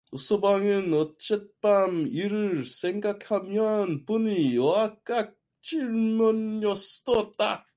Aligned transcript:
유서방은 0.13 0.93
어젯밤 0.93 2.07
일을 2.07 2.65
생각하며 2.65 3.85
분이 4.07 4.57
왈칵 4.57 5.33
치밀었다. 5.61 7.65